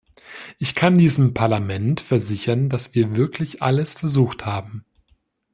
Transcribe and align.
Ich 0.57 0.73
kann 0.73 0.97
diesem 0.97 1.35
Parlament 1.35 2.01
versichern, 2.01 2.69
dass 2.69 2.95
wir 2.95 3.15
wirklich 3.15 3.61
alles 3.61 3.93
versucht 3.93 4.47
haben. 4.47 4.83